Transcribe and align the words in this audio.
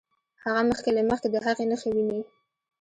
هغه 0.43 0.61
مخکې 0.69 0.89
له 0.97 1.01
مخکې 1.09 1.27
د 1.31 1.35
هغې 1.45 1.65
نښې 1.69 1.89
ويني. 1.91 2.21